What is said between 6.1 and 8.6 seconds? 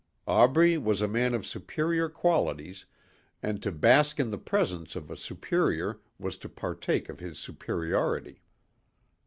was to partake of his superiority.